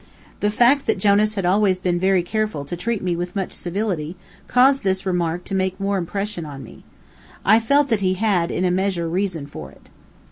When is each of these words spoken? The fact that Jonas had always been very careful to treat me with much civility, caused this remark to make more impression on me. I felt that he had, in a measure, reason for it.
The 0.39 0.49
fact 0.49 0.87
that 0.87 0.97
Jonas 0.97 1.35
had 1.35 1.45
always 1.45 1.77
been 1.77 1.99
very 1.99 2.23
careful 2.23 2.65
to 2.65 2.75
treat 2.75 3.03
me 3.03 3.15
with 3.15 3.35
much 3.35 3.51
civility, 3.53 4.17
caused 4.47 4.83
this 4.83 5.05
remark 5.05 5.43
to 5.43 5.53
make 5.53 5.79
more 5.79 5.99
impression 5.99 6.43
on 6.43 6.63
me. 6.63 6.83
I 7.45 7.59
felt 7.59 7.89
that 7.89 8.01
he 8.01 8.15
had, 8.15 8.49
in 8.49 8.65
a 8.65 8.71
measure, 8.71 9.07
reason 9.07 9.45
for 9.45 9.69
it. 9.69 9.91